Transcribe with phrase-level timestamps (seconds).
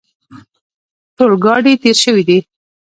[1.17, 2.39] ټول ګاډي تېر شوي دي.